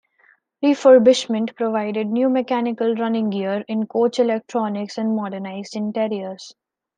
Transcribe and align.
Refurbishment 0.63 1.55
provided 1.55 2.07
new 2.07 2.27
mechanical 2.27 2.95
running 2.95 3.29
gear, 3.29 3.63
in 3.67 3.85
coach 3.85 4.17
electronics 4.17 4.97
and 4.97 5.15
modernised 5.15 5.75
interiors. 5.75 6.55